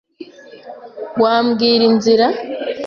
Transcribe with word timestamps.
Wambwira 1.21 1.83
inzira? 1.89 2.27